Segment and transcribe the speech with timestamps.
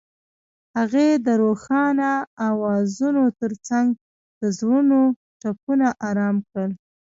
[0.77, 2.11] هغې د روښانه
[2.49, 3.87] اوازونو ترڅنګ
[4.39, 4.99] د زړونو
[5.41, 6.71] ټپونه آرام کړل.